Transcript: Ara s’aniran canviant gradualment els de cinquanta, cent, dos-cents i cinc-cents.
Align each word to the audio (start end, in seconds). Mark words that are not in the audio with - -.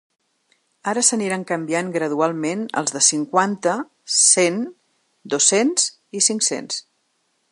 Ara 0.91 1.01
s’aniran 1.07 1.43
canviant 1.51 1.91
gradualment 1.97 2.63
els 2.81 2.95
de 2.95 3.03
cinquanta, 3.09 3.77
cent, 4.15 4.59
dos-cents 5.35 5.89
i 6.21 6.25
cinc-cents. 6.29 6.83